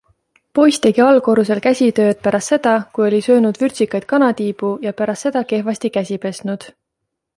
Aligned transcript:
Poiss 0.59 0.77
tegi 0.85 1.01
allkorrusel 1.07 1.59
käsitööd 1.65 2.23
pärast 2.27 2.53
seda, 2.55 2.73
kui 2.95 3.05
oli 3.09 3.19
söönud 3.27 3.61
vürtsikaid 3.65 4.09
kanatiibu 4.15 4.73
ja 4.87 4.95
pärast 5.03 5.29
seda 5.29 5.45
kehvasti 5.53 5.93
käsi 5.99 6.19
pesnud. 6.25 6.67